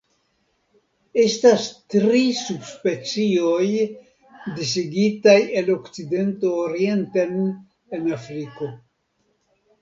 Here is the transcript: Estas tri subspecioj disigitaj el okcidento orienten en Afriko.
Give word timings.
Estas 1.23 1.65
tri 1.93 2.21
subspecioj 2.37 3.67
disigitaj 4.61 5.35
el 5.61 5.69
okcidento 5.75 6.55
orienten 6.63 7.37
en 7.99 8.11
Afriko. 8.19 8.71